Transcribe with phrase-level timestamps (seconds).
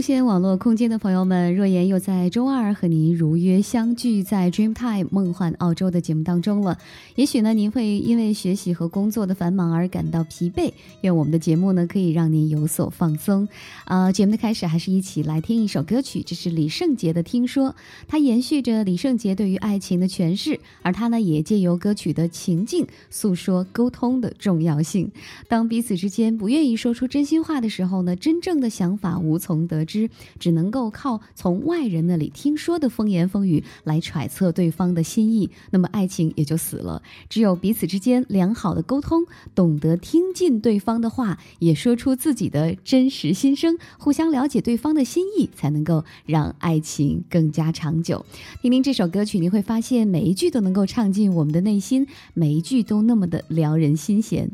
[0.00, 6.78] 无线网络空间的朋友们，若言又在周二和您如约相聚在 Dreamtime 梦幻澳洲的节目当中了。
[7.16, 13.46] 也许呢，您会因为学习和工作的繁忙而感到疲惫，愿我们的节目呢可以让您有所放松。
[13.84, 17.68] 啊，节目的开始还是一起来听一首歌曲，这是李圣杰的《听说》，
[18.08, 25.12] 它延续着李圣杰对于爱情的诠释，而他呢也借由歌曲的情境诉说沟通的重要性。
[25.46, 29.89] 当彼此之间不愿意说出真心话的时候呢，真正的想法无从得知。
[29.90, 37.02] 知只能够靠从外人那里听说的风言风语来揣测对方的心意，那么爱情也就死了。
[37.28, 48.24] 只有彼此之间良好的沟通，懂得听进对方的话，也说出自己的真实心声，互相了解对方的心意，才能够让爱情更加长久。
[48.62, 54.48] 听听这首歌曲，你会发现每一句都能够唱进我们的内心，每一句都那么的撩人心弦。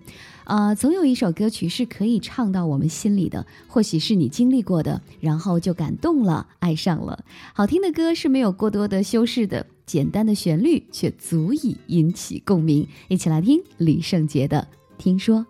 [0.44, 7.24] 啊，总有一首歌曲是可以唱到我们心里的，或许是你经历过的，然后就感动了，爱上了。
[7.52, 12.86] 好听的歌是没有过多的修饰的，简单的旋律却足以引起共鸣。
[13.08, 14.68] 一起来听李圣杰的
[15.02, 15.40] 《听说》。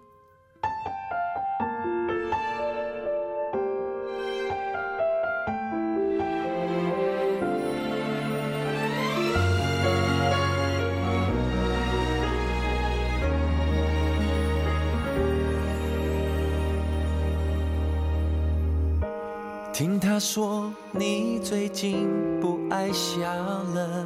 [21.49, 22.09] 最近
[22.41, 24.05] 不爱笑了，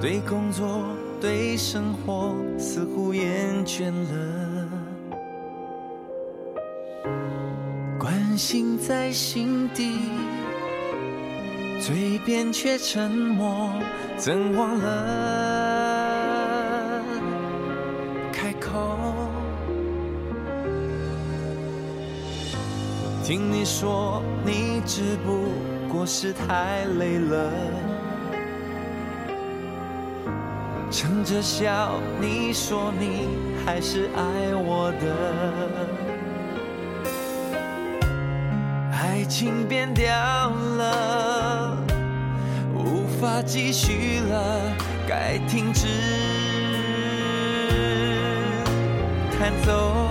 [0.00, 0.86] 对工作
[1.20, 4.68] 对生活似乎厌倦了，
[7.98, 9.98] 关心在心底，
[11.78, 13.70] 嘴边却沉默，
[14.16, 15.99] 怎忘了？
[23.22, 25.52] 听你说，你只不
[25.88, 27.50] 过是太累了，
[30.90, 33.28] 撑着笑，你说你
[33.64, 34.22] 还是爱
[34.54, 35.06] 我的，
[38.90, 41.76] 爱情变调了，
[42.74, 44.74] 无法继续了，
[45.06, 45.86] 该停止
[49.38, 50.09] 弹奏。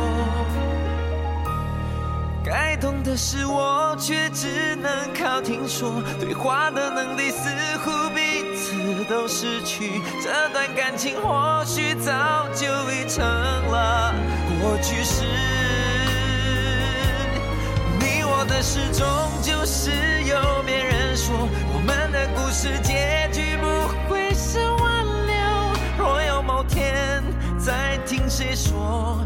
[2.80, 6.02] 懂的是我，却只能靠听说。
[6.20, 7.50] 对话的能力似
[7.84, 10.02] 乎彼此都失去。
[10.24, 14.14] 这段感情或许早就已成了
[14.62, 15.26] 过去式。
[18.00, 19.06] 你我的事终
[19.42, 19.92] 究是
[20.24, 21.36] 由别人说，
[21.74, 23.68] 我们的故事结局不
[24.10, 25.36] 会是挽留。
[25.98, 27.22] 若有某天
[27.60, 29.20] 再听谁说。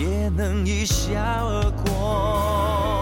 [0.00, 2.99] 也能一笑而过。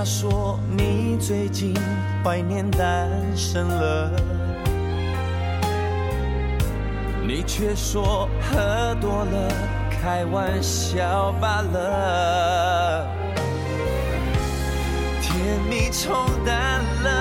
[0.00, 1.74] 他说，你最近
[2.24, 4.10] 怀念单身了。
[7.22, 9.52] 你却说喝多了，
[9.90, 13.06] 开玩笑罢了，
[15.20, 16.16] 甜蜜冲
[16.46, 17.19] 淡了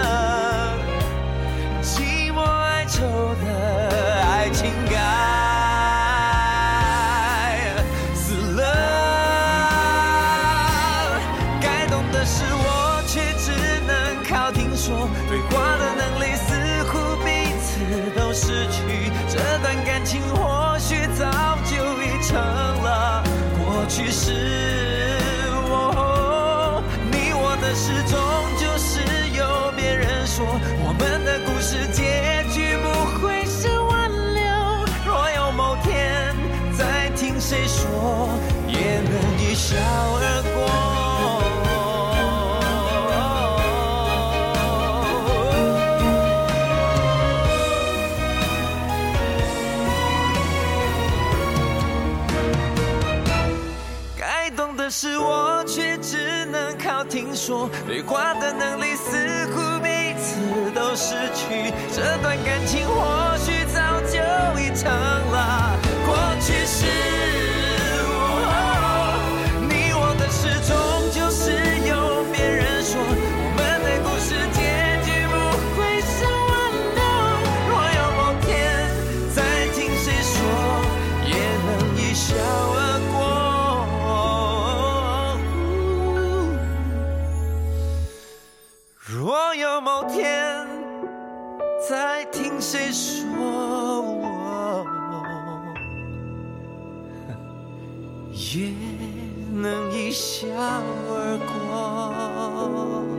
[57.50, 64.19] 说，对话的能力似乎彼此都失去，这段感情或许早就
[64.62, 65.58] 已成了。
[90.07, 90.66] 天
[91.90, 94.86] 在听谁说我
[98.31, 98.72] 也
[99.51, 100.48] 能一笑
[101.10, 103.19] 而过？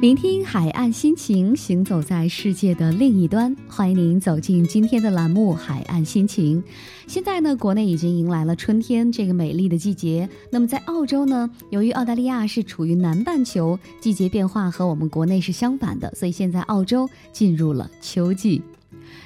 [0.00, 3.52] 聆听海岸心情，行走在世界的另一端。
[3.66, 6.62] 欢迎您走进今天的栏目《海岸心情》。
[7.08, 10.28] 现在呢，国内已经迎来了春天这个美丽的季节。
[10.52, 18.62] 那么在澳洲呢，由于澳大利亚是处于南半球，季节变化和我们国内是相反的，所以现在澳洲进入了秋季。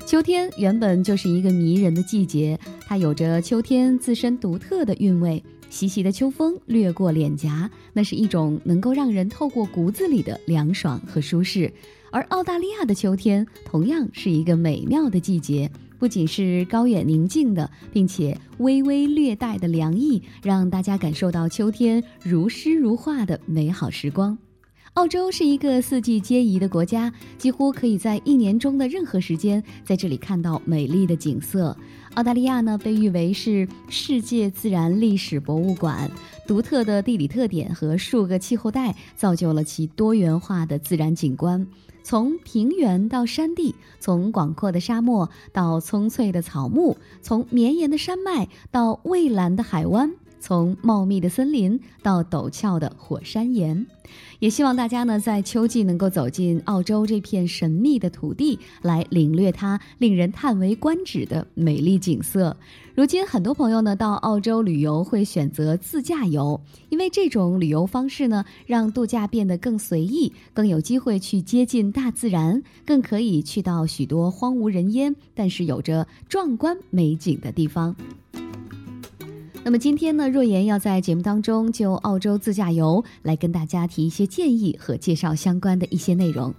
[0.06, 5.44] 秋天原本就是一个迷人的季节，它有着秋天自身独特的韵味。
[5.72, 11.72] 习习的秋风掠过脸颊，那是一种能够让人透过骨子里的凉爽和舒适。
[12.10, 24.36] 而澳大利亚的秋天同样是一个美妙的季节，不仅是高远宁静的，并且微微略带的凉意，让大家感受到秋天如诗如画的美好时光。
[24.94, 31.74] 澳洲是一个四季皆宜的国家，几乎可以在一年中的任何时间在这里看到美丽的景色。
[32.12, 36.10] 澳大利亚呢，被誉为是世界自然历史博物馆，
[36.46, 41.66] 独特的地理特点和数个气候带造就了其多元化的自然景观。
[42.02, 50.12] 从平原到山地，从广阔的沙漠到葱翠的草木，从绵延的山脉到蔚蓝的海湾。
[50.38, 53.86] 从茂密的森林到陡峭的火山岩，
[54.42, 62.56] 也希望大家呢在秋季能够走进澳洲这片神秘的土地，来领略它令人叹为观止的美丽景色。
[62.96, 77.94] 如今，很多朋友呢到澳洲旅游会选择自驾游，因为这种旅游方式呢让度假变得更随意，更有机会去接近大自然，更可以去到许多荒无人烟但是有着壮观美景的地方。
[79.64, 86.52] 那么今天呢，若言要在节目当中就澳洲自驾游来跟大家提一些建议和介绍相关的一些内容。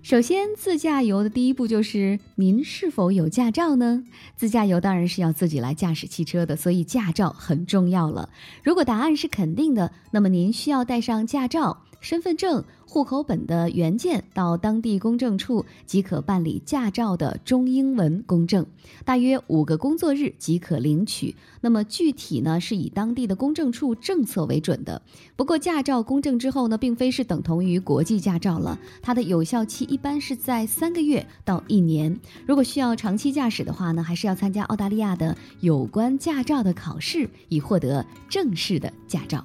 [0.00, 4.04] 首先，自驾游的第一步就是您是否有驾照呢？
[4.36, 8.30] 自驾游当然是要自己来驾驶汽车的，所以驾照很重要了。
[8.62, 12.64] 如果答案是肯定的，那么您需要带上驾照、身份证。
[12.88, 18.64] 户口本的原件到当地公证处即可办理驾照的中英文公证，
[19.04, 21.34] 大约五个工作日即可领取。
[21.60, 25.02] 那么具体呢是以当地的公证处政策为准的。
[25.34, 32.18] 不过驾照公证之后呢，并非是等同于国际驾照了，它的有效期一般是在三个月到一年。
[32.46, 39.44] 如果需要长期驾驶的话呢，还是要参加澳大利亚的有关驾照的考试，以获得正式的驾照。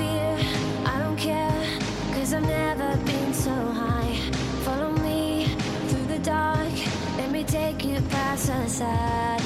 [0.00, 1.66] I don't care,
[2.14, 4.14] cause I've never been so high.
[4.64, 5.46] Follow me
[5.88, 6.72] through the dark,
[7.18, 9.41] let me take you past the side.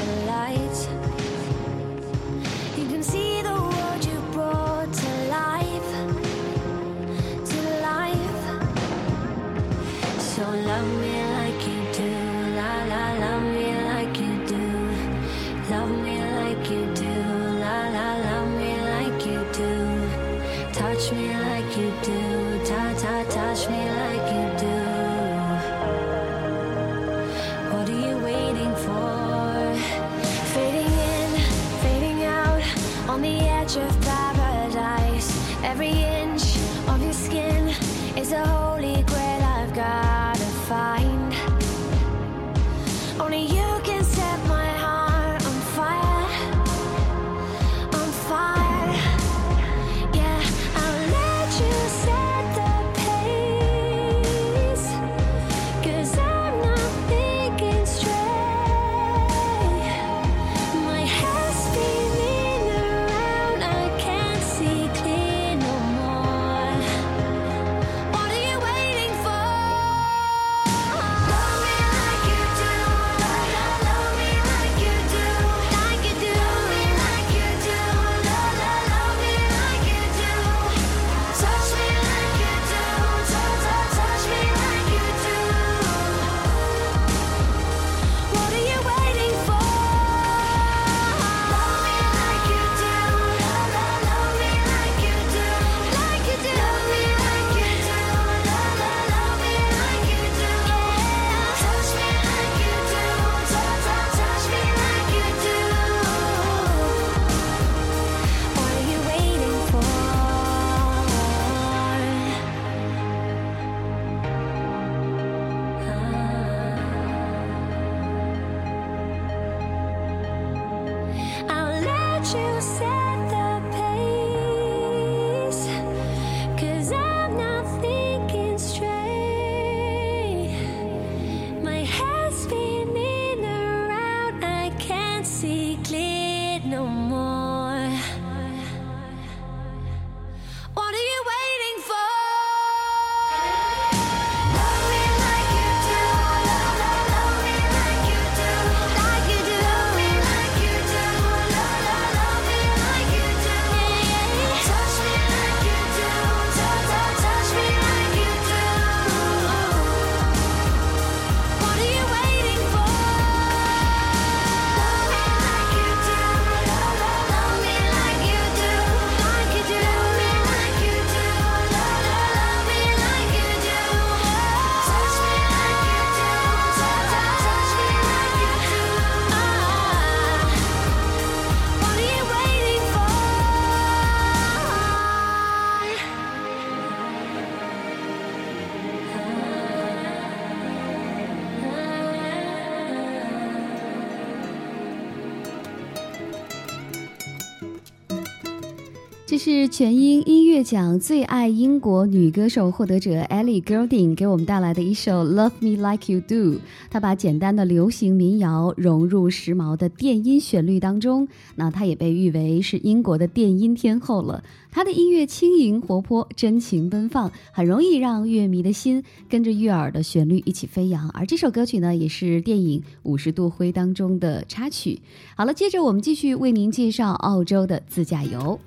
[199.76, 206.58] 全英音乐奖最爱英国女歌手获得者 Ellie Goulding 给我们带来的一首《Love Me Like You Do》。
[206.88, 214.42] 她把简单的流行民谣融入时髦的电音旋律当中，那她也被誉为是英国的电音天后了。
[214.70, 221.06] 她的音乐轻盈活泼、真情奔放，很容易让乐迷的心跟着悦耳的旋律一起飞扬。
[221.10, 224.98] 而这首歌曲呢，也是电影《五十度灰》当中的插曲。
[225.36, 228.58] 好了，接着我们继续为您介绍澳洲的自驾游。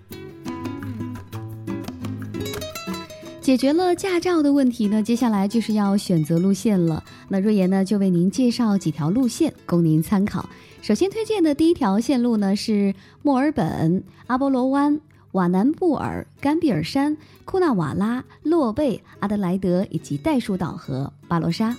[3.49, 7.03] 解决了驾照的问题呢，接下来就是要选择路线了。
[7.29, 10.47] 那瑞妍呢，就为您介绍几条路线供您参考。
[10.83, 15.01] 首先推荐的第一条线路呢是墨尔本、阿波罗湾、
[15.31, 21.75] 瓦南布尔、甘比尔山、库纳瓦拉、洛贝、阿德莱德以及袋鼠岛和巴罗沙。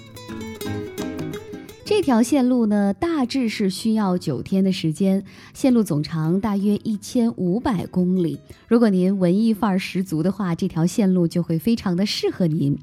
[1.90, 8.38] 这条线路呢，大致是需要九天的时间，线路总长大约一千五百公里。
[8.68, 12.78] 如果您文艺范儿十足的话，这条线路就会非常的适合您。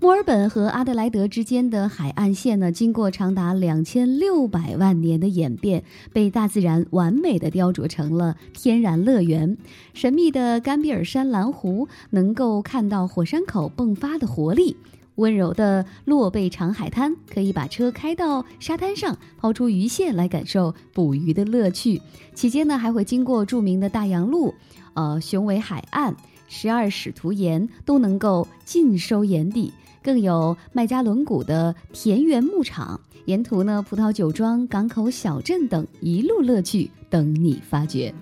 [0.00, 5.82] 墨尔本和阿德莱德之间的海岸线呢，经过长达两千六百万年的演变，
[6.12, 9.56] 被大自然完美的雕琢成了天然乐园。
[9.94, 14.76] 神秘的甘比尔山蓝湖能够看到火山口迸发的活力。
[15.16, 22.00] 温柔的洛贝长海滩，可以把车开到沙滩上，抛出鱼线来感受捕鱼的乐趣。
[22.34, 24.54] 期间呢，还会经过著名的大洋路、
[24.94, 26.16] 呃雄伟海岸、
[26.48, 29.72] 十二使徒岩，都能够尽收眼底。
[30.02, 38.12] 更有麦加伦谷的田园牧场，沿途呢葡萄酒庄、港口小镇等一路乐趣等你发掘。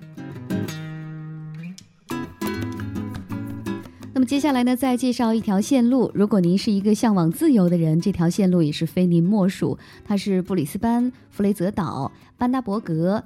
[4.13, 6.11] 那么接下来呢，再介绍一条线路。
[6.13, 9.77] 如果您是一个向往自由的人，这条线路也是非您莫属。
[10.03, 13.23] 它是布里斯班、弗雷泽岛、班达伯格、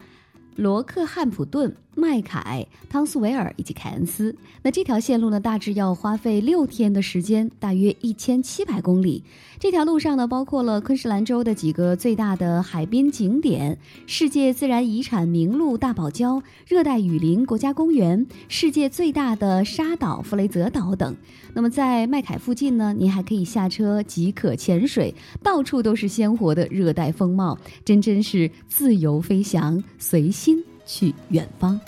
[0.56, 4.36] 罗克汉普顿、麦凯、汤斯维尔以及凯恩斯。
[4.62, 9.24] 那这条线路呢，大致要花费六天的时间，大约一千七百公里。
[9.58, 21.16] 这条路上呢，包括了昆士兰州的几个最大的海滨景点、世界自然遗产名录大堡礁、热带雨林国家公园、世界最大的沙岛弗雷泽岛等。
[21.54, 31.80] 那么在麦凯附近呢，您还可以下车即可潜水，到处都是鲜活的热带风貌，真真是自由飞翔，随心去远方。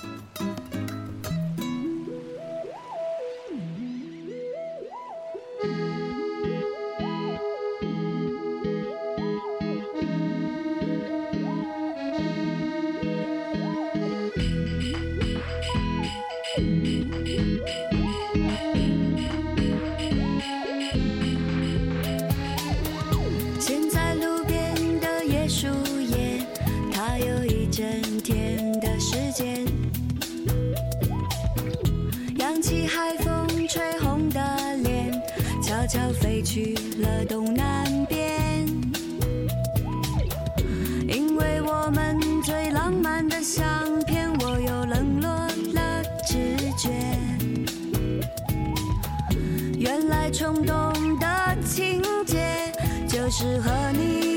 [35.88, 38.68] 悄飞去了东南边。
[41.08, 43.66] 因为我们最浪漫的相
[44.06, 45.30] 片，我又冷落
[45.74, 46.90] 了直觉。
[49.78, 50.76] 原来冲动
[51.20, 52.74] 的情节
[53.08, 54.37] 就是和你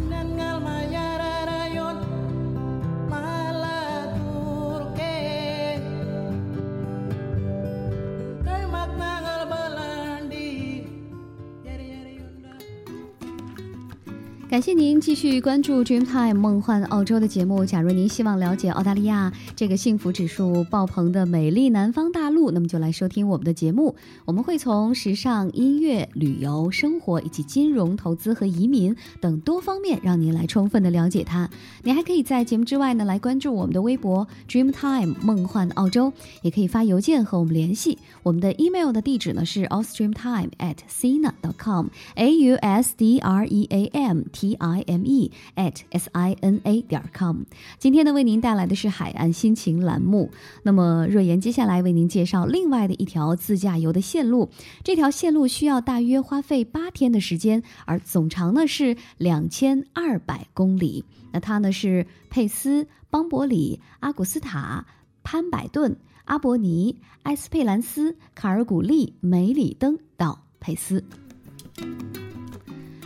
[14.51, 17.63] 感谢您继续关注 Dreamtime 梦幻澳洲的节目。
[17.65, 23.95] 假如您希望了解澳大利亚这个幸福指数爆棚的美丽南方大陆，那么就来收听我们的节目。
[24.25, 31.49] 我们会从时尚、音乐、旅游、生活以及金融、投资和移民等多方面，让您来充分的了解它。
[31.83, 36.11] 您还可以在节目之外呢，来关注我们的微博 Dreamtime 梦幻澳洲，
[36.41, 37.99] 也可以发邮件和我们联系。
[38.21, 40.77] 我们的 email 的地址呢是 a u s t r e a m t i m e at
[40.89, 44.21] c i n a c o m a u s d r e a m
[44.33, 47.43] t i m e at s i n a 点 com。
[47.79, 50.31] 今天呢，为您带来的是海岸心情栏目。
[50.63, 54.49] 那么若言接下来为您介绍另外的一条自驾游的线路，
[54.83, 61.03] 这条线路需要大约花费八天的时间，而总长呢是两千二百公里。
[61.31, 64.85] 那它呢是佩斯、邦伯里、阿古斯塔、
[65.23, 71.03] 潘百顿、阿伯尼、埃斯佩兰斯、卡尔古利、梅里登到佩斯。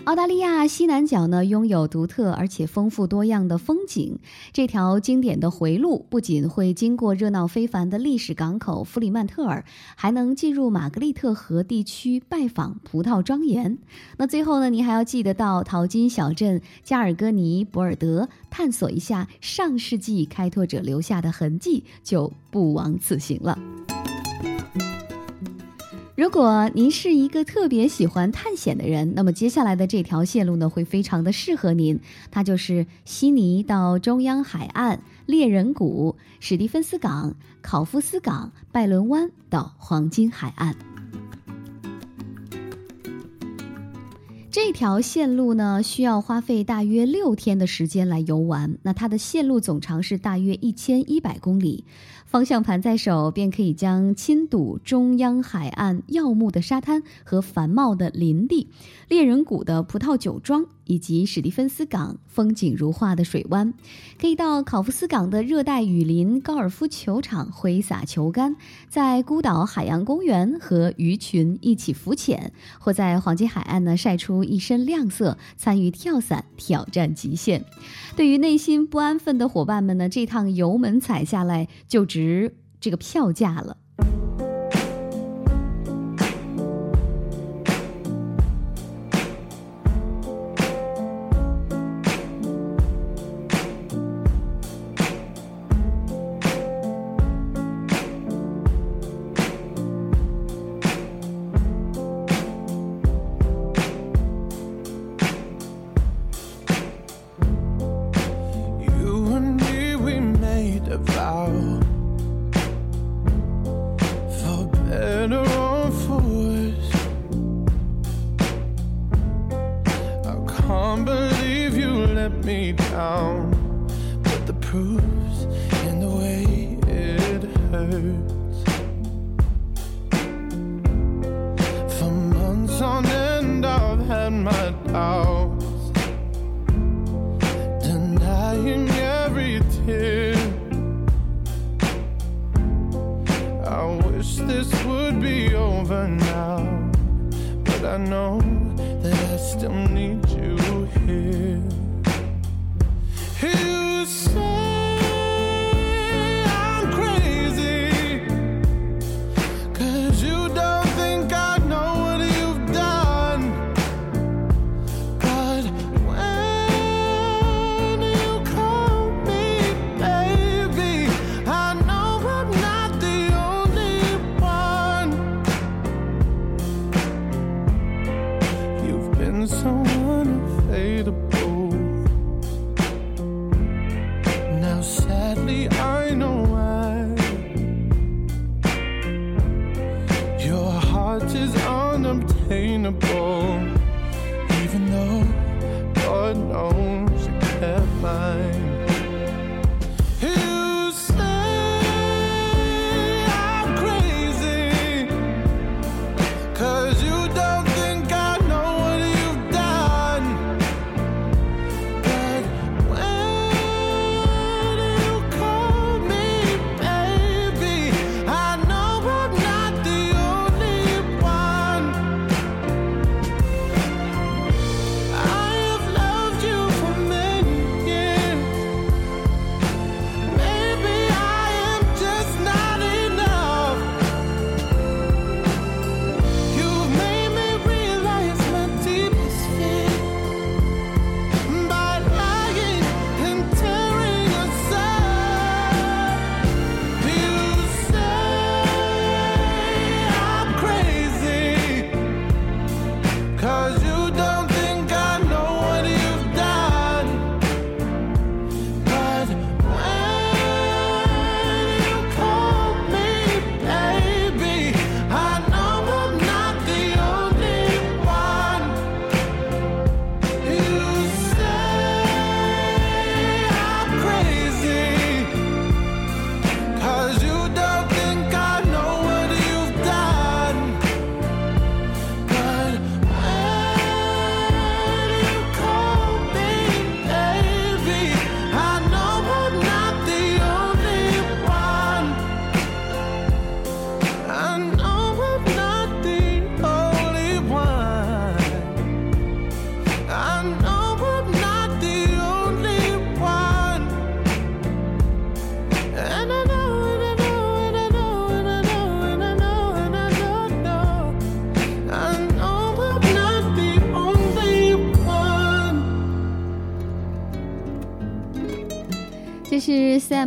[0.06, 4.20] 澳大利亚西南角呢，拥有独特而且丰富多样的风景。
[4.54, 9.66] 这条经典的回路不仅会经过热闹非凡的历史港口弗里曼特尔，
[9.96, 13.80] 还能进入玛格丽特河地区拜访葡萄庄园。
[14.18, 23.58] 那最后呢，您还要记得到淘金小镇加尔戈尼博尔德，探索一下上世纪开拓者留下的痕迹，就不枉此行了。
[26.16, 32.00] 如果您是一个特别喜欢探险的人，那么接下来的这条线路呢，会非常的适合您。
[32.32, 40.78] 它就是悉尼到中央海岸、猎人谷、史蒂芬斯港、考夫斯港、拜伦湾到黄金海岸。
[44.50, 48.78] 这条线路呢，需要花费大约六天的时间来游玩。
[48.84, 51.84] 那它的线路总长是大约一千一百公里，
[52.36, 58.70] 方向盘在手，便可以将亲睹中央海岸耀目的沙滩和繁茂的林地、
[59.08, 63.74] 猎人谷的葡萄酒庄，以及史蒂芬斯港风景如画的水湾。
[64.20, 68.56] 可以到考夫斯港的热带雨林高尔夫球场挥洒球杆，
[68.88, 77.66] 在孤岛海洋公园和鱼群一起浮潜，或在黄金海岸呢晒出一身亮色，参与跳伞挑战极限。
[78.16, 83.78] 对于内心不安分的伙伴们呢，这趟油门踩下来就值这个票价了。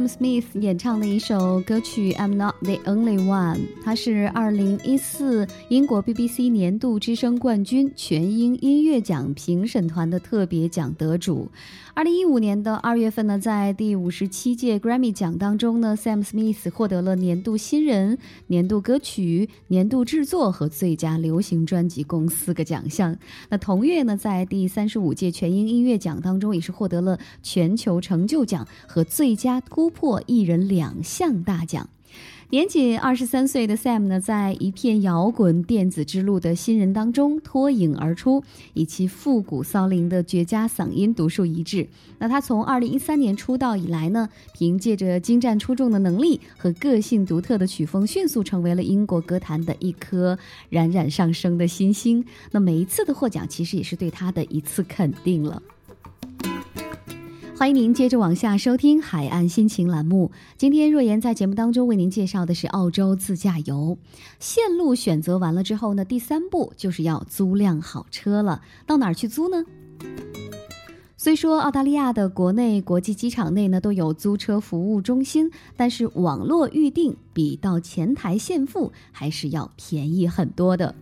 [0.08, 11.50] Smith 演唱的一首歌曲《I'm Not the Only One》，它是2014英国 BBC 年度之声冠军全英音乐奖评审团的特别奖得主。
[11.94, 18.16] 2015年的二月份呢，在第五十七届 Grammy 奖当中呢，Sam Smith 获得了年度新人、
[18.46, 23.14] 年度歌曲、年度制作和最佳流行专辑共四个奖项。
[23.50, 31.88] 那同月呢，在第三十五届全英音乐奖当中，也是获得了全球成就奖和最佳突破艺人两项大奖。
[32.50, 41.86] 年仅二十三岁的 Sam 呢，在一片摇滚电子之路的新人当中脱颖而出，以其复古骚灵的绝佳嗓音独树一帜。
[42.18, 50.38] 那他从二零一三年出道以来呢，凭借着精湛出众的能力和个性独特的曲风，迅速成为了英国歌坛的一颗
[50.70, 52.24] 冉冉上升的新星。
[52.50, 55.62] 那每一次的获奖，其实也是对他的一次肯定了。
[57.58, 60.30] 欢迎您接着往下收听《海岸心情》栏目。
[60.56, 63.98] 今天若言在节目当中为您介绍的是澳洲自驾游。
[64.38, 68.62] 线路选择完了之后呢，第三步就是要租辆好车了。
[68.86, 69.64] 到哪儿去租呢？
[71.16, 80.94] 虽说澳大利亚的国内、国际机场内呢都有租车服务中心，但是网络预订比到前台现付还是要便宜很多的。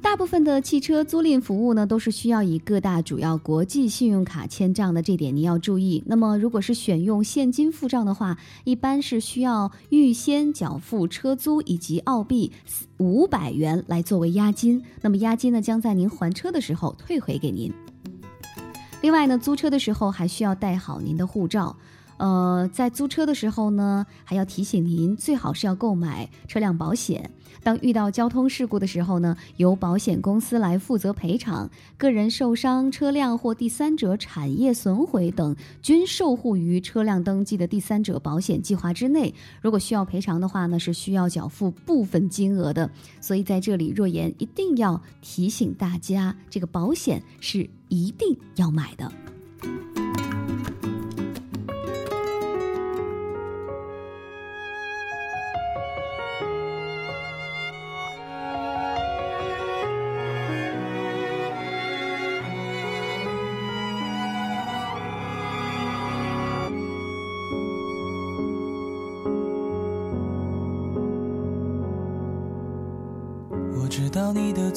[0.00, 6.02] 大部分的汽车租赁服务呢，都是需要以各大主要国际信用卡签账的，这点您要注意。
[6.06, 12.50] 那么，如果是选用现金付账的话，一般是需要预先缴付车租以及澳币
[12.96, 14.82] 五百元来作为押金。
[15.02, 17.72] 那么，押金呢将在您还车的时候退回给您。
[19.02, 21.76] 另外呢，租车的时候还需要带好您的护照。
[22.18, 27.30] 呃，在租车的时候呢，还要提醒您，最好是要购买车辆保险。
[27.62, 31.68] 当遇到交通事故的时候呢，由保险公司来负责赔偿。
[31.96, 39.32] 个人受伤、车辆或第三者产业损毁等，均受护于车辆登记的第三者保险计划之内。
[39.60, 42.88] 如果需要赔偿的话呢，是需要缴付部分金额的。
[43.20, 49.10] 所以在这里，若言一定要提醒大家，这个保险是一定要买的。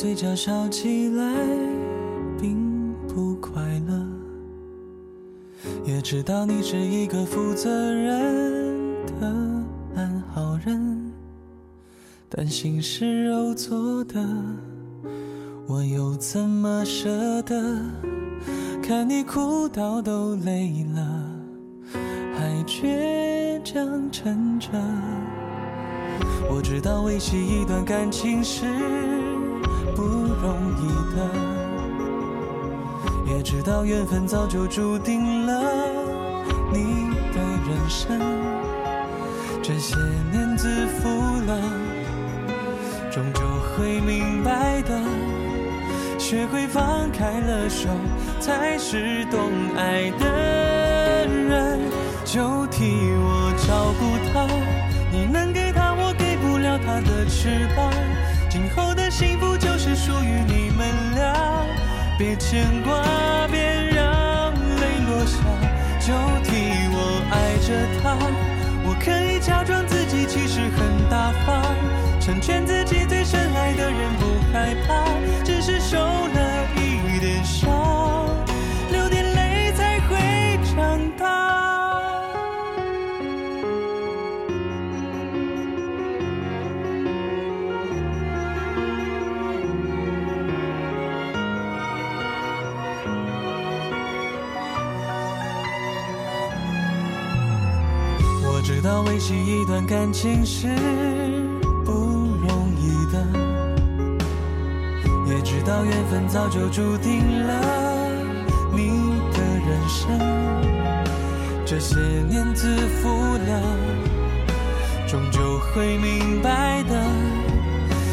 [0.01, 1.23] 嘴角笑起来
[2.39, 4.03] 并不快乐，
[5.85, 9.27] 也知道你是一个负责任的
[9.95, 11.13] 安好人，
[12.27, 14.19] 但心是肉做的，
[15.67, 17.61] 我又怎么舍得
[18.81, 21.31] 看你哭到都累了，
[22.35, 24.69] 还倔强撑着？
[26.49, 28.65] 我知道维系一段感情是
[30.41, 31.17] 容易的，
[33.27, 35.61] 也知道缘分早就注定了
[36.73, 38.19] 你的人生。
[39.61, 39.95] 这些
[40.31, 41.07] 年自负
[41.45, 41.61] 了，
[43.11, 43.41] 终究
[43.77, 44.99] 会明白的。
[46.17, 47.89] 学会放开了手，
[48.39, 51.79] 才是懂爱的人。
[52.25, 54.47] 就替我照顾他，
[55.11, 57.91] 你能给他，我给不了他的翅膀。
[58.49, 61.65] 今后的幸福就只属于你们俩，
[62.17, 63.03] 别牵挂，
[63.51, 63.59] 别
[63.93, 65.37] 让泪落下。
[65.99, 66.13] 就
[66.45, 68.15] 替我爱着他，
[68.85, 71.61] 我可以假装自己其实很大方，
[72.21, 75.03] 成全自己最深爱的人，不害怕，
[98.63, 100.67] 知道维系一段感情是
[101.83, 103.25] 不容易的，
[105.27, 107.53] 也知道缘分早就注定了
[108.71, 108.87] 你
[109.33, 110.07] 的人生。
[111.65, 113.61] 这些年自负了，
[115.07, 117.03] 终究会明白的。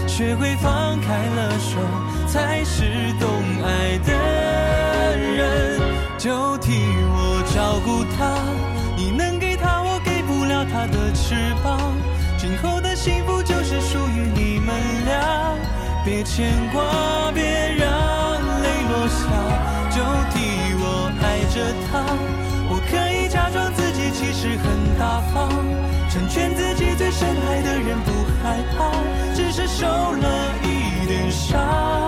[0.07, 1.79] 学会放开了手，
[2.27, 2.85] 才是
[3.21, 3.29] 懂
[3.63, 5.79] 爱的人。
[6.19, 6.73] 就替
[13.09, 14.69] 幸福就是属于你们
[15.07, 15.55] 俩，
[16.05, 17.89] 别牵挂，别让
[18.61, 19.25] 泪落下。
[19.89, 19.97] 就
[20.29, 20.37] 替
[20.77, 22.05] 我爱着他，
[22.69, 24.69] 我可以假装自己其实很
[24.99, 25.49] 大方，
[26.11, 28.93] 成全自己最深爱的人，不害怕，
[29.35, 30.29] 只是受了
[30.63, 32.08] 一点伤，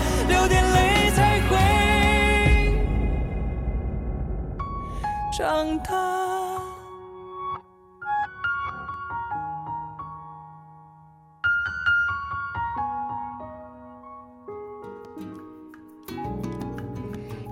[5.41, 6.61] 长大。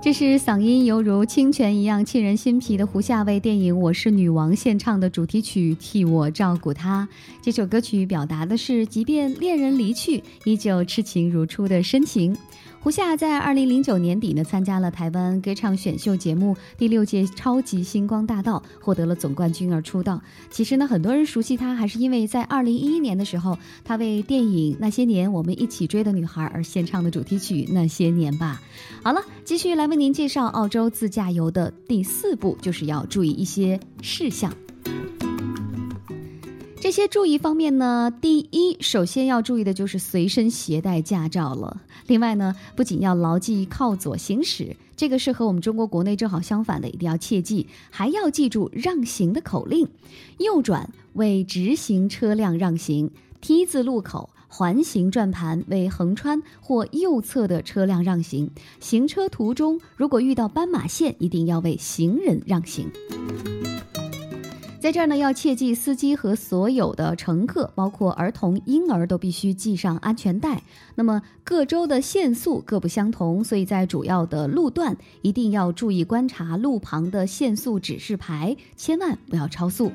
[0.02, 7.08] 这是嗓音犹如清泉一样沁人心脾的胡夏为电影《我是女王》献唱的主题曲《替我照顾她》。
[7.42, 12.36] 这首歌曲表达的是，即便恋人离去，依旧痴情如初的深情。
[12.82, 20.18] 胡夏在二零零九年底呢，参加了台湾歌唱选秀节目第六届超级星光大道，获得了总冠军而出道。
[20.48, 28.62] 其实呢，很多人熟悉他，还是因为在二零一一年的时候，他为电影《那些年我们一起追的女孩》而献唱的主题曲《那些年吧》。
[29.04, 34.50] 好了，继续来为您介绍澳洲自驾游的第四步，就是要注意一些事项。
[36.80, 41.82] 这些注意方面呢，第一，首先要注意的就是随身携带驾照了。
[42.06, 49.86] 另外呢，不仅要牢记靠左行驶，这个是和我们中国国内正好相反的，一定要切记，还要记住让行的口令：
[50.38, 53.10] 右转为直行车辆让行
[53.42, 54.30] ，T 字路口。
[54.52, 58.50] 环形转盘为横穿或右侧的车辆让行，
[58.80, 62.90] 行车途中如果遇到斑马线，一定要为行人让行。
[64.80, 70.62] 在这儿呢，要切记，司机和所有的乘客，包括儿童、婴儿，都必须系上安全带。
[70.94, 79.92] 那么各州的限速各不相同，所以在主要的路段一定要注意观察路旁的限速指示牌，千万不要超速。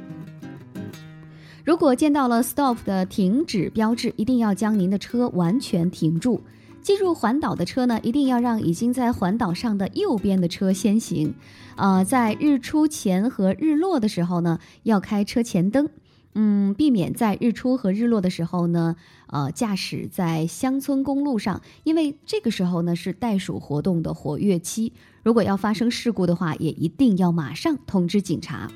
[1.64, 6.40] 如果见到了 “stop” 的停止标志，一定要将您的车完全停住。
[6.86, 11.34] 进入环岛的车呢，一定要让已经在环岛上的右边的车先行。
[11.78, 15.90] 呃，在日出前和日落的时候呢，要开车前灯。
[16.36, 24.94] 嗯，避免在日出和日落的时候呢，呃，驾驶在乡村公路上，因为这个时候呢是袋鼠活动的活跃期。
[25.24, 28.70] 如果要发生事故的话，也一定要马上通知警察。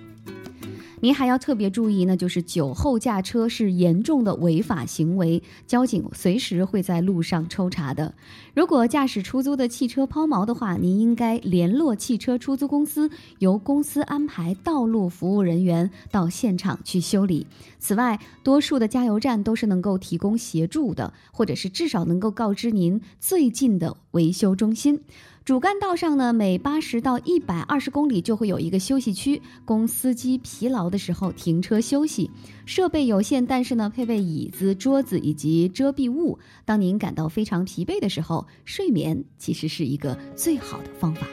[1.02, 8.14] 您还要特别注意呢，就是酒后驾车是严重的违法行为，交警随时会在路上抽查的。
[8.54, 17.48] 如果驾驶出租的汽车抛锚的话，您应该联络汽车出租公司，由公司安排道路服务人员到现场去修理。
[17.80, 25.02] 此外，多数的加油站都是能够提供协助的，或者是至少能够告知您最近的维修中心。
[25.50, 32.30] 主干道上呢，每八十到一百二十公里就会有一个休息区，供司机疲劳的时候停车休息。
[32.68, 36.38] 设备有限，但是呢，配备椅子、桌子以及遮蔽物。
[36.66, 41.26] 当您感到非常疲惫的时候，睡眠其实是一个最好的方法。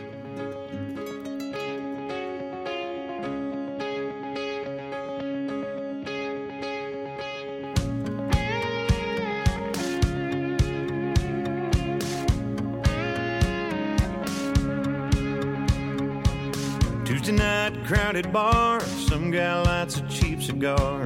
[18.16, 18.80] Crowded bar.
[18.80, 21.04] Some guy lights a cheap cigar.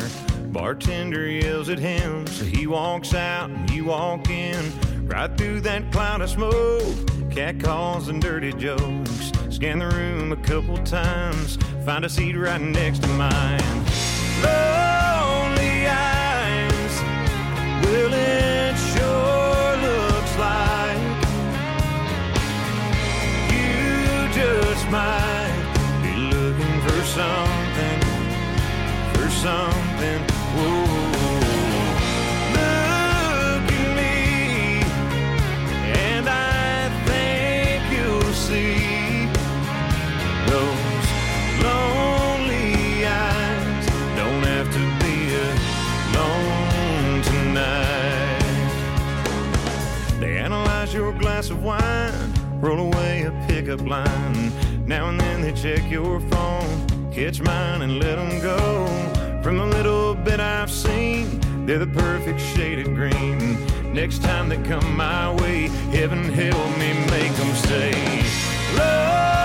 [0.53, 4.73] Bartender yells at him, so he walks out and you walk in.
[5.07, 9.33] Right through that cloud of smoke, cat calls and dirty jokes.
[9.51, 13.61] Scan the room a couple times, find a seat right next to mine.
[14.45, 17.03] Lonely eyes,
[17.83, 20.99] well, it sure looks like
[23.51, 25.20] you just might
[27.11, 28.01] something,
[29.13, 30.21] for something.
[30.55, 30.85] Whoa.
[32.55, 34.83] Look at me,
[35.99, 39.27] and I think you'll see
[40.47, 41.07] those
[41.65, 43.87] lonely eyes
[44.17, 45.17] don't have to be
[46.13, 48.71] alone tonight.
[50.21, 54.53] They analyze your glass of wine, roll away a pickup line.
[54.87, 58.87] Now and then they check your phone, catch mine and let them go.
[59.43, 63.59] From the little bit I've seen, they're the perfect shade of green.
[63.93, 67.93] Next time they come my way, heaven help me make them say,
[68.77, 69.40] Lonely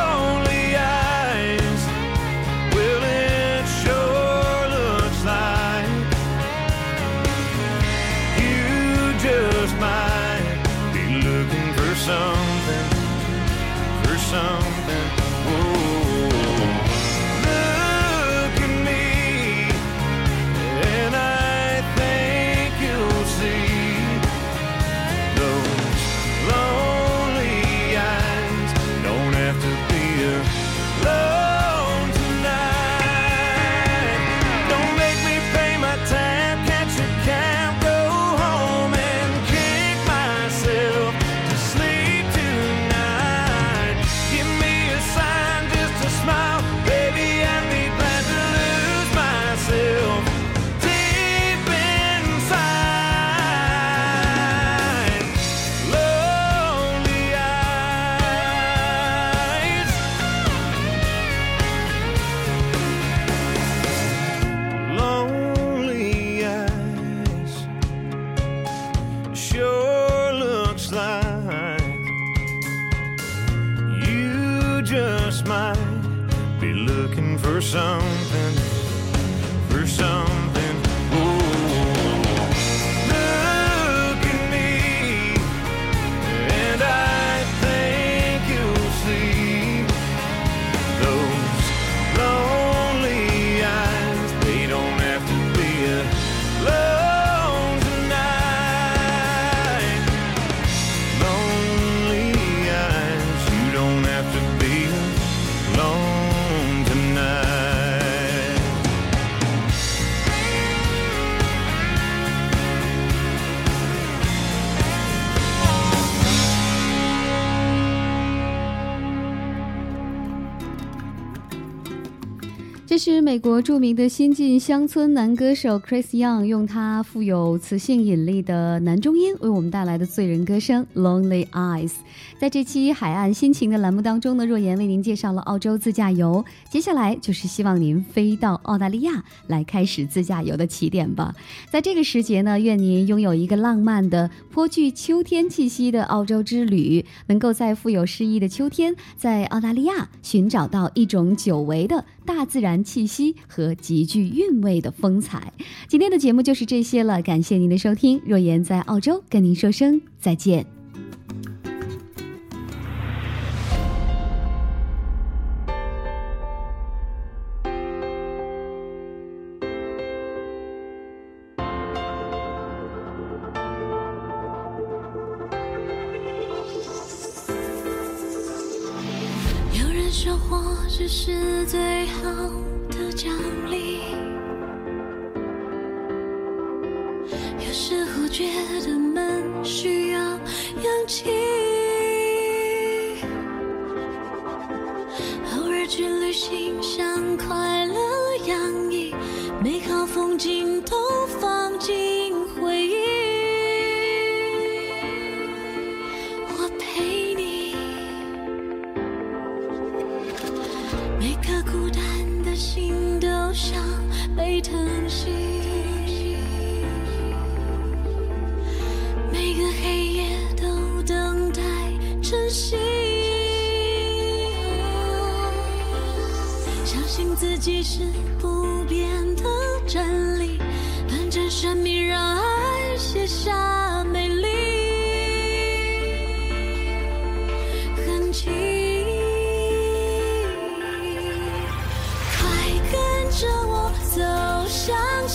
[123.36, 131.92] 美国著名的新晋乡村男歌手 chris young 用他富有磁性引力的男中音为我们带来的醉人歌声 lonely eyes
[132.40, 141.36] 在这期海岸心情的栏目当中呢若言为您介绍了澳洲自驾游接下来就是希望您飞到澳大利亚来开始自驾游的起点吧。
[141.70, 155.54] 在这个时节呢愿您拥有一个浪漫的颇具秋天气息的澳洲之旅能够在富有诗意的秋天在澳大利亚寻找到一种久违的大自然气息和极具韵味的风采
[155.88, 160.75] 今天的节目就是这些了感谢您的收听若言在澳洲跟您说声再见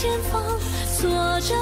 [0.00, 0.42] 前方
[0.86, 1.10] 锁
[1.42, 1.54] 着